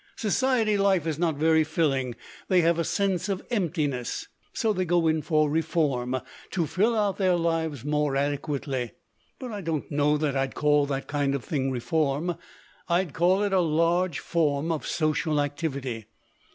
[0.17, 2.15] Society life is not very filling.
[2.47, 4.27] They have a sense of emptiness.
[4.51, 8.93] So they go in for reform, to fill out their lives more adequately.
[9.37, 12.35] "But I don't know that I'd call that kind of thing reform.
[12.89, 16.07] I'd call it a large form of social activity.